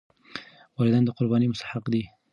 والدین 0.75 1.03
د 1.05 1.09
قربانۍ 1.17 1.47
مستحق 1.49 1.85
دي. 1.93 2.03